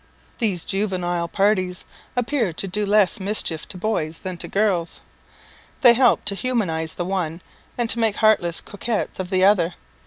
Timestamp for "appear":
2.15-2.53